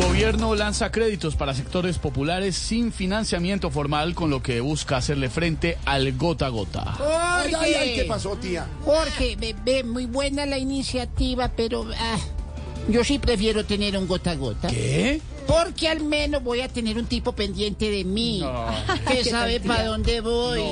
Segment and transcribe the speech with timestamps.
[0.00, 5.76] Gobierno lanza créditos para sectores populares sin financiamiento formal, con lo que busca hacerle frente
[5.84, 6.96] al gota a gota.
[6.98, 8.66] Ay, ay, ay, ¿qué Jorge, pasó, tía?
[8.84, 12.18] Jorge, bebé, muy buena la iniciativa, pero ah,
[12.88, 14.68] yo sí prefiero tener un gota a gota.
[14.68, 15.20] ¿Qué?
[15.46, 18.42] Porque al menos voy a tener un tipo pendiente de mí,
[19.08, 20.62] que sabe para dónde voy,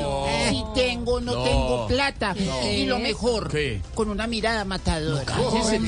[0.50, 1.42] si tengo o no, No.
[1.42, 2.34] tengo plata.
[2.72, 3.80] Y lo mejor, ¿Qué?
[3.94, 5.24] con una mirada matadora.
[5.24, 5.80] Cállese,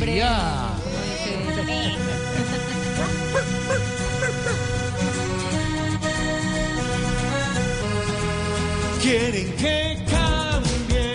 [9.03, 11.15] Quieren que cambie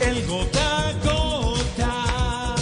[0.00, 2.54] el gota a gota.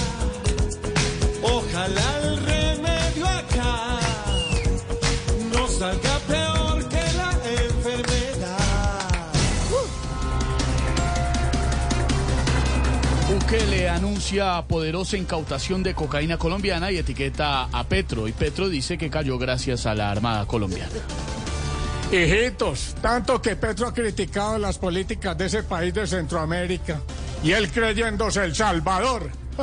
[1.41, 4.01] Ojalá el remedio acá
[5.55, 7.31] no salga peor que la
[7.63, 8.59] enfermedad.
[13.31, 18.27] Bukele anuncia poderosa incautación de cocaína colombiana y etiqueta a Petro.
[18.27, 20.91] Y Petro dice que cayó gracias a la Armada colombiana.
[22.13, 27.01] Hijitos, tanto que Petro ha criticado las políticas de ese país de Centroamérica
[27.43, 29.31] y él creyéndose el Salvador.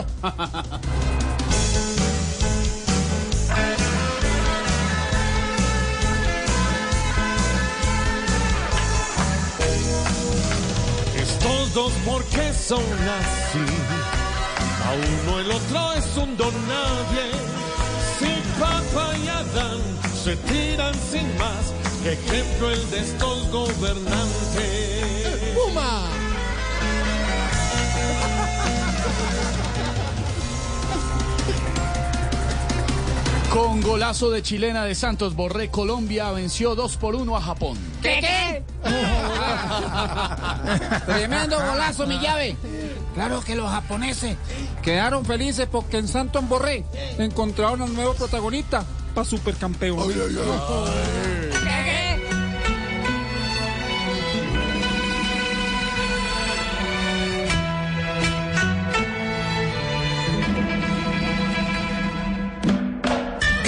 [11.16, 13.60] Estos dos porque son así.
[14.88, 17.30] A uno el otro es un don nadie.
[18.18, 19.80] Si Papa y Adán
[20.24, 25.54] se tiran sin más, qué ejemplo el de estos gobernantes.
[25.56, 26.06] ¡Puma!
[33.52, 37.78] Con golazo de chilena de Santos Borré, Colombia venció 2 por 1 a Japón.
[38.02, 38.64] ¿Qué, qué?
[41.06, 42.56] Tremendo golazo, mi llave.
[43.16, 44.38] Claro que los japoneses
[44.84, 46.86] Quedaron felices porque en Santos Borré
[47.18, 50.00] encontraron al nuevo protagonista para supercampeón.
[50.00, 51.39] Ay, ay, ay.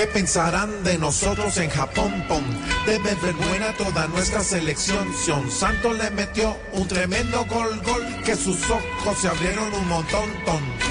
[0.01, 2.25] ¿Qué pensarán de nosotros en Japón?
[2.27, 2.43] Pom?
[2.87, 5.07] Debe ver buena toda nuestra selección.
[5.13, 10.27] Sion Santos le metió un tremendo gol, gol, que sus ojos se abrieron un montón,
[10.43, 10.90] ton.